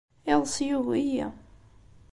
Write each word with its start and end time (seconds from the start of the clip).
Iḍes 0.31 0.55
yugi-iyi. 0.67 1.25